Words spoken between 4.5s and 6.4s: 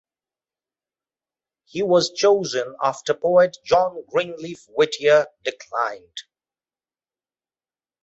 Whittier declined.